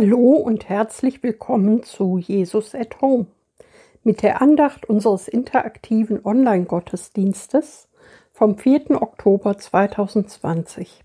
Hallo 0.00 0.36
und 0.36 0.68
herzlich 0.68 1.24
willkommen 1.24 1.82
zu 1.82 2.18
Jesus 2.18 2.72
at 2.72 3.00
Home 3.00 3.26
mit 4.04 4.22
der 4.22 4.40
Andacht 4.40 4.88
unseres 4.88 5.26
interaktiven 5.26 6.24
Online-Gottesdienstes 6.24 7.88
vom 8.32 8.56
4. 8.56 9.02
Oktober 9.02 9.58
2020. 9.58 11.02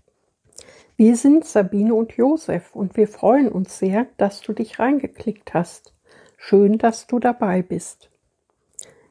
Wir 0.96 1.16
sind 1.16 1.44
Sabine 1.44 1.92
und 1.92 2.12
Josef 2.12 2.76
und 2.76 2.96
wir 2.96 3.08
freuen 3.08 3.48
uns 3.48 3.80
sehr, 3.80 4.06
dass 4.16 4.42
du 4.42 4.52
dich 4.52 4.78
reingeklickt 4.78 5.54
hast. 5.54 5.92
Schön, 6.36 6.78
dass 6.78 7.08
du 7.08 7.18
dabei 7.18 7.62
bist. 7.62 8.10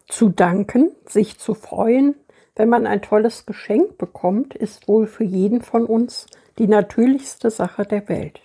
Zu 0.07 0.29
danken, 0.29 0.93
sich 1.05 1.39
zu 1.39 1.55
freuen, 1.55 2.15
wenn 2.55 2.69
man 2.69 2.87
ein 2.87 3.01
tolles 3.01 3.45
Geschenk 3.45 3.97
bekommt, 3.97 4.55
ist 4.55 4.87
wohl 4.87 5.07
für 5.07 5.25
jeden 5.25 5.61
von 5.61 5.85
uns 5.85 6.27
die 6.57 6.67
natürlichste 6.67 7.51
Sache 7.51 7.83
der 7.83 8.07
Welt. 8.07 8.39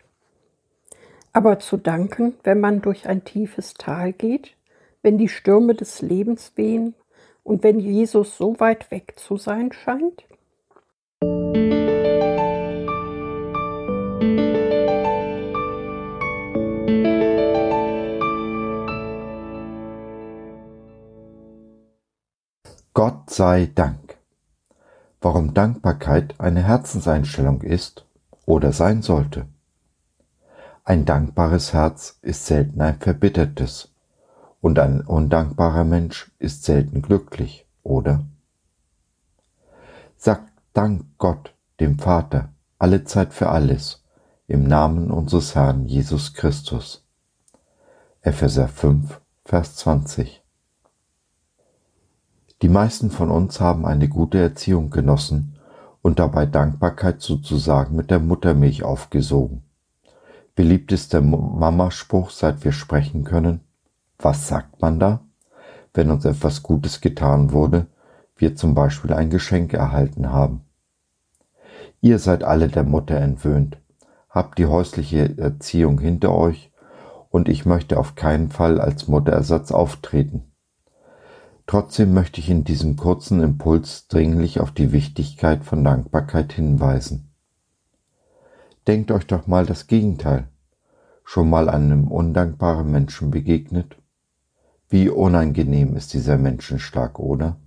Aber 1.32 1.58
zu 1.58 1.76
danken, 1.76 2.34
wenn 2.44 2.60
man 2.60 2.80
durch 2.82 3.08
ein 3.08 3.24
tiefes 3.24 3.74
Tal 3.74 4.12
geht, 4.12 4.56
wenn 5.02 5.18
die 5.18 5.28
Stürme 5.28 5.74
des 5.74 6.02
Lebens 6.02 6.52
wehen 6.56 6.94
und 7.44 7.62
wenn 7.62 7.80
Jesus 7.80 8.36
so 8.36 8.58
weit 8.60 8.90
weg 8.90 9.14
zu 9.16 9.36
sein 9.36 9.72
scheint? 9.72 10.24
Gott 22.94 23.30
sei 23.30 23.70
Dank. 23.74 24.16
Warum 25.20 25.54
Dankbarkeit 25.54 26.34
eine 26.38 26.64
Herzenseinstellung 26.64 27.62
ist 27.62 28.04
oder 28.44 28.72
sein 28.72 29.02
sollte. 29.02 29.46
Ein 30.88 31.04
dankbares 31.04 31.74
Herz 31.74 32.18
ist 32.22 32.46
selten 32.46 32.80
ein 32.80 32.98
verbittertes, 32.98 33.92
und 34.62 34.78
ein 34.78 35.02
undankbarer 35.02 35.84
Mensch 35.84 36.32
ist 36.38 36.64
selten 36.64 37.02
glücklich, 37.02 37.66
oder? 37.82 38.24
Sagt 40.16 40.50
Dank 40.72 41.04
Gott, 41.18 41.52
dem 41.78 41.98
Vater, 41.98 42.54
alle 42.78 43.04
Zeit 43.04 43.34
für 43.34 43.50
alles, 43.50 44.02
im 44.46 44.66
Namen 44.66 45.10
unseres 45.10 45.54
Herrn 45.54 45.84
Jesus 45.84 46.32
Christus. 46.32 47.04
Epheser 48.22 48.68
5, 48.68 49.20
Vers 49.44 49.76
20. 49.76 50.42
Die 52.62 52.70
meisten 52.70 53.10
von 53.10 53.30
uns 53.30 53.60
haben 53.60 53.84
eine 53.84 54.08
gute 54.08 54.38
Erziehung 54.38 54.88
genossen 54.88 55.58
und 56.00 56.18
dabei 56.18 56.46
Dankbarkeit 56.46 57.20
sozusagen 57.20 57.94
mit 57.94 58.10
der 58.10 58.20
Muttermilch 58.20 58.84
aufgesogen. 58.84 59.67
Beliebtester 60.58 61.20
Mamaspruch, 61.20 62.30
seit 62.30 62.64
wir 62.64 62.72
sprechen 62.72 63.22
können. 63.22 63.60
Was 64.18 64.48
sagt 64.48 64.82
man 64.82 64.98
da? 64.98 65.20
Wenn 65.94 66.10
uns 66.10 66.24
etwas 66.24 66.64
Gutes 66.64 67.00
getan 67.00 67.52
wurde, 67.52 67.86
wir 68.36 68.56
zum 68.56 68.74
Beispiel 68.74 69.12
ein 69.12 69.30
Geschenk 69.30 69.72
erhalten 69.72 70.32
haben. 70.32 70.62
Ihr 72.00 72.18
seid 72.18 72.42
alle 72.42 72.66
der 72.66 72.82
Mutter 72.82 73.14
entwöhnt, 73.14 73.78
habt 74.30 74.58
die 74.58 74.66
häusliche 74.66 75.38
Erziehung 75.38 76.00
hinter 76.00 76.34
euch 76.34 76.72
und 77.30 77.48
ich 77.48 77.64
möchte 77.64 77.96
auf 77.96 78.16
keinen 78.16 78.50
Fall 78.50 78.80
als 78.80 79.06
Mutterersatz 79.06 79.70
auftreten. 79.70 80.50
Trotzdem 81.68 82.12
möchte 82.12 82.40
ich 82.40 82.50
in 82.50 82.64
diesem 82.64 82.96
kurzen 82.96 83.42
Impuls 83.42 84.08
dringlich 84.08 84.58
auf 84.58 84.72
die 84.72 84.90
Wichtigkeit 84.90 85.62
von 85.62 85.84
Dankbarkeit 85.84 86.52
hinweisen. 86.52 87.27
Denkt 88.88 89.10
euch 89.10 89.26
doch 89.26 89.46
mal 89.46 89.66
das 89.66 89.86
Gegenteil. 89.86 90.48
Schon 91.22 91.50
mal 91.50 91.68
einem 91.68 92.08
undankbaren 92.08 92.90
Menschen 92.90 93.30
begegnet? 93.30 93.98
Wie 94.88 95.10
unangenehm 95.10 95.94
ist 95.94 96.14
dieser 96.14 96.38
Menschenschlag, 96.38 97.18
oder? 97.18 97.58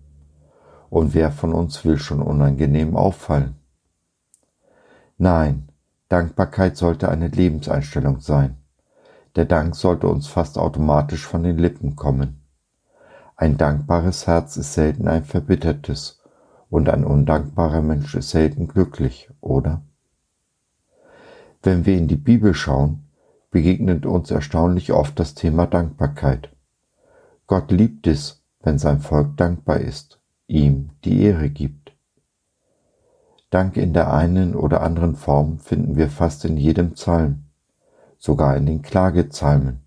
Und 0.89 1.13
wer 1.13 1.31
von 1.31 1.53
uns 1.53 1.85
will 1.85 1.99
schon 1.99 2.23
unangenehm 2.23 2.95
auffallen? 2.95 3.53
Nein, 5.19 5.69
Dankbarkeit 6.09 6.75
sollte 6.75 7.09
eine 7.09 7.27
Lebenseinstellung 7.27 8.19
sein. 8.19 8.57
Der 9.35 9.45
Dank 9.45 9.75
sollte 9.75 10.07
uns 10.07 10.25
fast 10.25 10.57
automatisch 10.57 11.27
von 11.27 11.43
den 11.43 11.59
Lippen 11.59 11.95
kommen. 11.95 12.41
Ein 13.35 13.57
dankbares 13.57 14.25
Herz 14.25 14.57
ist 14.57 14.73
selten 14.73 15.07
ein 15.07 15.23
verbittertes 15.23 16.19
und 16.71 16.89
ein 16.89 17.05
undankbarer 17.05 17.83
Mensch 17.83 18.15
ist 18.15 18.31
selten 18.31 18.67
glücklich, 18.67 19.29
oder? 19.39 19.83
Wenn 21.63 21.85
wir 21.85 21.97
in 21.97 22.07
die 22.07 22.15
Bibel 22.15 22.53
schauen, 22.53 23.05
begegnet 23.51 24.05
uns 24.05 24.31
erstaunlich 24.31 24.91
oft 24.91 25.19
das 25.19 25.35
Thema 25.35 25.67
Dankbarkeit. 25.67 26.49
Gott 27.45 27.71
liebt 27.71 28.07
es, 28.07 28.43
wenn 28.61 28.79
sein 28.79 28.99
Volk 28.99 29.37
dankbar 29.37 29.79
ist, 29.79 30.19
ihm 30.47 30.89
die 31.03 31.21
Ehre 31.21 31.49
gibt. 31.49 31.93
Dank 33.51 33.75
in 33.75 33.93
der 33.93 34.13
einen 34.13 34.55
oder 34.55 34.81
anderen 34.81 35.15
Form 35.15 35.59
finden 35.59 35.97
wir 35.97 36.09
fast 36.09 36.45
in 36.45 36.57
jedem 36.57 36.91
Psalm, 36.93 37.43
sogar 38.17 38.55
in 38.55 38.65
den 38.65 38.81
Klagezalmen, 38.81 39.81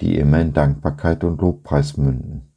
die 0.00 0.16
immer 0.18 0.40
in 0.40 0.52
Dankbarkeit 0.52 1.24
und 1.24 1.40
Lobpreis 1.40 1.96
münden. 1.96 2.52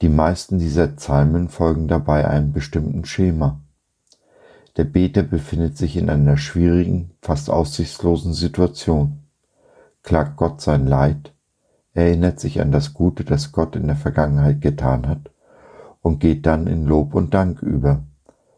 Die 0.00 0.08
meisten 0.08 0.60
dieser 0.60 0.86
Psalmen 0.86 1.48
folgen 1.48 1.88
dabei 1.88 2.28
einem 2.28 2.52
bestimmten 2.52 3.04
Schema. 3.04 3.60
Der 4.78 4.84
Beter 4.84 5.24
befindet 5.24 5.76
sich 5.76 5.96
in 5.96 6.08
einer 6.08 6.36
schwierigen, 6.36 7.10
fast 7.20 7.50
aussichtslosen 7.50 8.32
Situation, 8.32 9.24
klagt 10.04 10.36
Gott 10.36 10.60
sein 10.60 10.86
Leid, 10.86 11.34
erinnert 11.94 12.38
sich 12.38 12.60
an 12.60 12.70
das 12.70 12.94
Gute, 12.94 13.24
das 13.24 13.50
Gott 13.50 13.74
in 13.74 13.88
der 13.88 13.96
Vergangenheit 13.96 14.60
getan 14.60 15.08
hat, 15.08 15.32
und 16.00 16.20
geht 16.20 16.46
dann 16.46 16.68
in 16.68 16.86
Lob 16.86 17.16
und 17.16 17.34
Dank 17.34 17.60
über, 17.60 18.04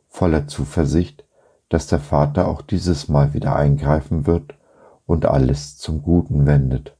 voller 0.08 0.47
Zuversicht, 0.47 1.25
dass 1.70 1.86
der 1.86 2.00
Vater 2.00 2.48
auch 2.48 2.60
dieses 2.60 3.08
Mal 3.08 3.32
wieder 3.32 3.56
eingreifen 3.56 4.26
wird 4.26 4.52
und 5.06 5.25
alles 5.25 5.78
zum 5.78 6.02
Guten 6.02 6.44
wendet. 6.44 6.94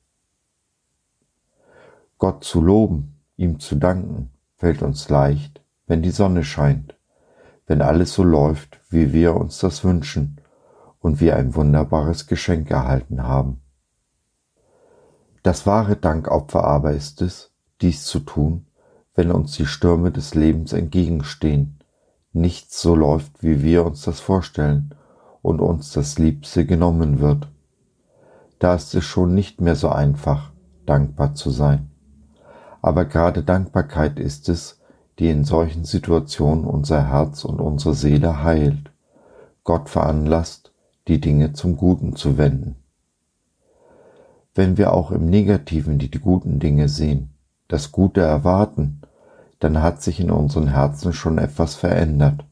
Gott 2.17 2.43
zu 2.43 2.63
loben, 2.63 3.21
ihm 3.37 3.61
zu 3.61 3.75
danken, 3.75 4.31
fällt 4.57 4.81
uns 4.81 5.11
leicht, 5.11 5.61
wenn 5.87 6.01
die 6.01 6.11
Sonne 6.11 6.43
scheint 6.43 6.95
wenn 7.71 7.83
alles 7.83 8.15
so 8.15 8.25
läuft, 8.25 8.81
wie 8.91 9.13
wir 9.13 9.37
uns 9.37 9.61
das 9.61 9.85
wünschen 9.85 10.41
und 10.99 11.21
wir 11.21 11.37
ein 11.37 11.55
wunderbares 11.55 12.27
Geschenk 12.27 12.69
erhalten 12.69 13.23
haben. 13.23 13.61
Das 15.45 15.69
wahre 15.69 15.95
Dankopfer 15.95 16.65
aber 16.65 16.95
ist 16.95 17.23
es, 17.23 17.53
dies 17.81 18.03
zu 18.03 18.19
tun, 18.19 18.67
wenn 19.15 19.31
uns 19.31 19.53
die 19.53 19.67
Stürme 19.67 20.11
des 20.11 20.35
Lebens 20.35 20.73
entgegenstehen, 20.73 21.79
nichts 22.33 22.83
so 22.83 22.97
läuft, 22.97 23.41
wie 23.41 23.63
wir 23.63 23.87
uns 23.87 24.03
das 24.03 24.19
vorstellen 24.19 24.93
und 25.41 25.61
uns 25.61 25.93
das 25.93 26.19
Liebste 26.19 26.67
genommen 26.67 27.21
wird. 27.21 27.47
Da 28.59 28.75
ist 28.75 28.93
es 28.97 29.05
schon 29.05 29.33
nicht 29.33 29.61
mehr 29.61 29.77
so 29.77 29.91
einfach, 29.91 30.51
dankbar 30.87 31.37
zu 31.37 31.51
sein. 31.51 31.89
Aber 32.83 33.05
gerade 33.05 33.45
Dankbarkeit 33.45 34.19
ist 34.19 34.49
es, 34.49 34.80
die 35.21 35.29
in 35.29 35.45
solchen 35.45 35.85
Situationen 35.85 36.65
unser 36.65 37.09
Herz 37.09 37.45
und 37.45 37.61
unsere 37.61 37.95
Seele 37.95 38.43
heilt, 38.43 38.91
Gott 39.65 39.91
veranlasst, 39.91 40.73
die 41.09 41.21
Dinge 41.21 41.53
zum 41.53 41.77
Guten 41.77 42.17
zu 42.17 42.39
wenden. 42.39 42.77
Wenn 44.55 44.79
wir 44.79 44.95
auch 44.95 45.11
im 45.11 45.27
Negativen 45.27 45.99
die 45.99 46.11
guten 46.11 46.59
Dinge 46.59 46.89
sehen, 46.89 47.35
das 47.69 47.93
Gute 47.93 48.23
erwarten, 48.23 49.03
dann 49.59 49.83
hat 49.83 50.03
sich 50.03 50.21
in 50.21 50.31
unseren 50.31 50.69
Herzen 50.69 51.13
schon 51.13 51.37
etwas 51.37 51.75
verändert, 51.75 52.47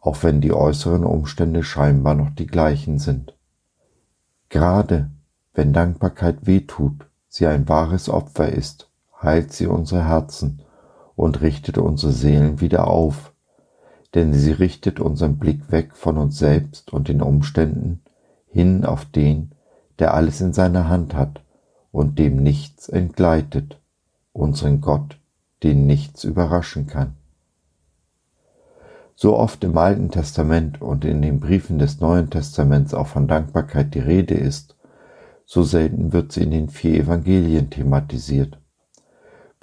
auch 0.00 0.22
wenn 0.22 0.40
die 0.40 0.52
äußeren 0.52 1.02
Umstände 1.02 1.64
scheinbar 1.64 2.14
noch 2.14 2.30
die 2.30 2.46
gleichen 2.46 3.00
sind. 3.00 3.34
Gerade 4.50 5.10
wenn 5.52 5.72
Dankbarkeit 5.72 6.46
wehtut, 6.46 7.06
sie 7.28 7.48
ein 7.48 7.68
wahres 7.68 8.08
Opfer 8.08 8.50
ist, 8.50 8.88
heilt 9.20 9.52
sie 9.52 9.66
unsere 9.66 10.06
Herzen 10.06 10.60
und 11.16 11.40
richtet 11.40 11.78
unsere 11.78 12.12
Seelen 12.12 12.60
wieder 12.60 12.88
auf, 12.88 13.32
denn 14.14 14.32
sie 14.32 14.52
richtet 14.52 15.00
unseren 15.00 15.38
Blick 15.38 15.70
weg 15.70 15.96
von 15.96 16.18
uns 16.18 16.38
selbst 16.38 16.92
und 16.92 17.08
den 17.08 17.22
Umständen 17.22 18.02
hin 18.46 18.84
auf 18.84 19.04
den, 19.04 19.52
der 19.98 20.14
alles 20.14 20.40
in 20.40 20.52
seiner 20.52 20.88
Hand 20.88 21.14
hat 21.14 21.42
und 21.90 22.18
dem 22.18 22.36
nichts 22.36 22.88
entgleitet, 22.88 23.80
unseren 24.32 24.80
Gott, 24.80 25.18
den 25.62 25.86
nichts 25.86 26.24
überraschen 26.24 26.86
kann. 26.86 27.14
So 29.16 29.36
oft 29.36 29.62
im 29.62 29.78
Alten 29.78 30.10
Testament 30.10 30.82
und 30.82 31.04
in 31.04 31.22
den 31.22 31.38
Briefen 31.38 31.78
des 31.78 32.00
Neuen 32.00 32.30
Testaments 32.30 32.94
auch 32.94 33.06
von 33.06 33.28
Dankbarkeit 33.28 33.94
die 33.94 34.00
Rede 34.00 34.34
ist, 34.34 34.76
so 35.46 35.62
selten 35.62 36.12
wird 36.12 36.32
sie 36.32 36.42
in 36.42 36.50
den 36.50 36.68
vier 36.68 37.00
Evangelien 37.00 37.70
thematisiert. 37.70 38.58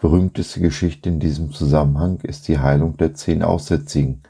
Berühmteste 0.02 0.62
Geschichte 0.62 1.10
in 1.10 1.20
diesem 1.20 1.52
Zusammenhang 1.52 2.22
ist 2.24 2.48
die 2.48 2.58
Heilung 2.58 2.98
der 2.98 3.14
zehn 3.14 3.44
Aussätzigen 3.44 4.24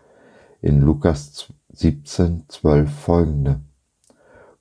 in 0.62 0.81
Lukas 0.81 1.47
17, 1.71 2.44
12 2.50 2.91
folgende, 2.91 3.62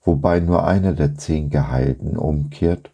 wobei 0.04 0.38
nur 0.38 0.64
einer 0.64 0.92
der 0.92 1.16
zehn 1.16 1.50
Geheilten 1.50 2.16
umkehrt, 2.16 2.92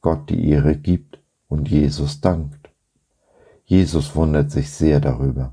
Gott 0.00 0.30
die 0.30 0.50
Ehre 0.50 0.74
gibt 0.74 1.20
und 1.46 1.70
Jesus 1.70 2.20
dankt. 2.20 2.70
Jesus 3.64 4.16
wundert 4.16 4.50
sich 4.50 4.72
sehr 4.72 4.98
darüber. 4.98 5.52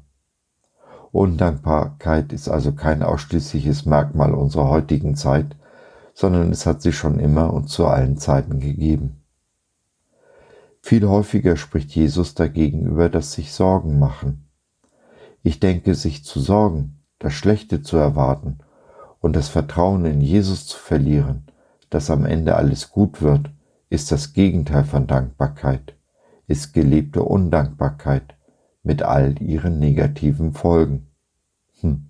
Undankbarkeit 1.12 2.34
ist 2.34 2.50
also 2.50 2.72
kein 2.72 3.04
ausschließliches 3.04 3.86
Merkmal 3.86 4.34
unserer 4.34 4.70
heutigen 4.70 5.16
Zeit, 5.16 5.56
sondern 6.16 6.52
es 6.52 6.66
hat 6.66 6.82
sie 6.82 6.94
schon 6.94 7.20
immer 7.20 7.54
und 7.54 7.70
zu 7.70 7.86
allen 7.86 8.18
Zeiten 8.18 8.60
gegeben. 8.60 9.21
Viel 10.82 11.08
häufiger 11.08 11.58
spricht 11.58 11.92
Jesus 11.92 12.34
dagegen 12.34 12.86
über 12.86 13.08
das 13.10 13.34
sich 13.34 13.54
Sorgen 13.54 14.00
machen. 14.00 14.48
Ich 15.44 15.60
denke, 15.60 15.96
sich 15.96 16.26
zu 16.26 16.40
sorgen, 16.40 17.00
das 17.20 17.34
Schlechte 17.34 17.82
zu 17.82 17.98
erwarten 17.98 18.60
und 19.20 19.36
das 19.36 19.48
Vertrauen 19.48 20.06
in 20.06 20.22
Jesus 20.22 20.66
zu 20.66 20.78
verlieren, 20.78 21.46
dass 21.90 22.10
am 22.10 22.26
Ende 22.26 22.56
alles 22.56 22.90
gut 22.90 23.22
wird, 23.22 23.52
ist 23.90 24.12
das 24.12 24.34
Gegenteil 24.34 24.84
von 24.84 25.06
Dankbarkeit, 25.06 25.96
ist 26.48 26.74
gelebte 26.74 27.24
Undankbarkeit 27.24 28.36
mit 28.84 29.04
all 29.04 29.42
ihren 29.42 29.80
negativen 29.80 30.54
Folgen. 30.54 31.08
Hm. 31.82 32.08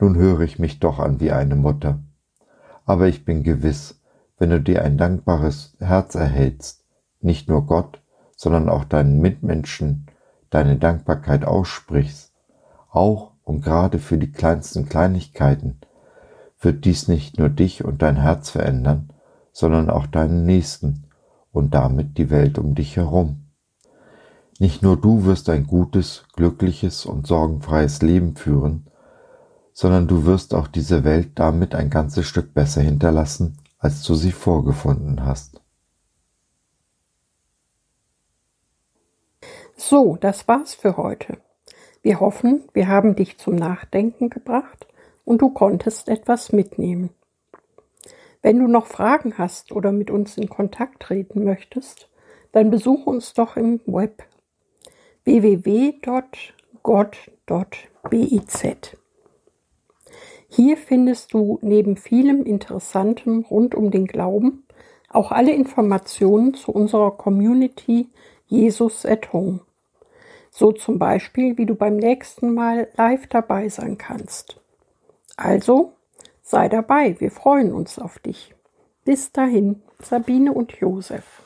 Nun 0.00 0.16
höre 0.16 0.40
ich 0.40 0.58
mich 0.58 0.80
doch 0.80 0.98
an 0.98 1.20
wie 1.20 1.32
eine 1.32 1.56
Mutter. 1.56 2.00
Aber 2.84 3.08
ich 3.08 3.24
bin 3.24 3.42
gewiss, 3.42 4.00
wenn 4.38 4.50
du 4.50 4.60
dir 4.60 4.84
ein 4.84 4.98
dankbares 4.98 5.76
Herz 5.78 6.14
erhältst, 6.14 6.85
nicht 7.20 7.48
nur 7.48 7.66
Gott, 7.66 8.00
sondern 8.36 8.68
auch 8.68 8.84
deinen 8.84 9.20
Mitmenschen 9.20 10.06
deine 10.50 10.76
Dankbarkeit 10.76 11.44
aussprichst, 11.44 12.32
auch 12.90 13.32
und 13.42 13.62
gerade 13.62 13.98
für 13.98 14.18
die 14.18 14.32
kleinsten 14.32 14.88
Kleinigkeiten, 14.88 15.80
wird 16.60 16.84
dies 16.84 17.08
nicht 17.08 17.38
nur 17.38 17.48
dich 17.48 17.84
und 17.84 18.02
dein 18.02 18.16
Herz 18.16 18.50
verändern, 18.50 19.12
sondern 19.52 19.90
auch 19.90 20.06
deinen 20.06 20.44
Nächsten 20.44 21.04
und 21.52 21.74
damit 21.74 22.18
die 22.18 22.30
Welt 22.30 22.58
um 22.58 22.74
dich 22.74 22.96
herum. 22.96 23.46
Nicht 24.58 24.82
nur 24.82 24.96
du 24.96 25.24
wirst 25.24 25.50
ein 25.50 25.66
gutes, 25.66 26.24
glückliches 26.34 27.04
und 27.04 27.26
sorgenfreies 27.26 28.00
Leben 28.00 28.36
führen, 28.36 28.86
sondern 29.72 30.08
du 30.08 30.24
wirst 30.24 30.54
auch 30.54 30.66
diese 30.66 31.04
Welt 31.04 31.38
damit 31.38 31.74
ein 31.74 31.90
ganzes 31.90 32.26
Stück 32.26 32.54
besser 32.54 32.80
hinterlassen, 32.80 33.58
als 33.78 34.02
du 34.02 34.14
sie 34.14 34.32
vorgefunden 34.32 35.24
hast. 35.24 35.60
So, 39.78 40.16
das 40.18 40.48
war's 40.48 40.74
für 40.74 40.96
heute. 40.96 41.36
Wir 42.00 42.18
hoffen, 42.18 42.64
wir 42.72 42.88
haben 42.88 43.14
dich 43.14 43.36
zum 43.36 43.56
Nachdenken 43.56 44.30
gebracht 44.30 44.86
und 45.26 45.42
du 45.42 45.50
konntest 45.50 46.08
etwas 46.08 46.50
mitnehmen. 46.50 47.10
Wenn 48.40 48.58
du 48.58 48.68
noch 48.68 48.86
Fragen 48.86 49.36
hast 49.36 49.72
oder 49.72 49.92
mit 49.92 50.10
uns 50.10 50.38
in 50.38 50.48
Kontakt 50.48 51.00
treten 51.02 51.44
möchtest, 51.44 52.08
dann 52.52 52.70
besuche 52.70 53.10
uns 53.10 53.34
doch 53.34 53.58
im 53.58 53.80
Web 53.84 54.24
www.gott.biz. 55.24 56.46
Hier 60.48 60.76
findest 60.78 61.34
du 61.34 61.58
neben 61.60 61.98
vielem 61.98 62.44
Interessantem 62.44 63.44
rund 63.50 63.74
um 63.74 63.90
den 63.90 64.06
Glauben 64.06 64.62
auch 65.10 65.32
alle 65.32 65.52
Informationen 65.52 66.54
zu 66.54 66.72
unserer 66.72 67.10
Community 67.10 68.08
Jesus 68.46 69.04
at 69.04 69.32
Home. 69.32 69.65
So 70.58 70.72
zum 70.72 70.98
Beispiel, 70.98 71.58
wie 71.58 71.66
du 71.66 71.74
beim 71.74 71.96
nächsten 71.96 72.54
Mal 72.54 72.88
live 72.96 73.26
dabei 73.26 73.68
sein 73.68 73.98
kannst. 73.98 74.58
Also, 75.36 75.92
sei 76.42 76.70
dabei, 76.70 77.14
wir 77.20 77.30
freuen 77.30 77.74
uns 77.74 77.98
auf 77.98 78.18
dich. 78.20 78.54
Bis 79.04 79.32
dahin, 79.32 79.82
Sabine 80.02 80.54
und 80.54 80.72
Josef. 80.72 81.42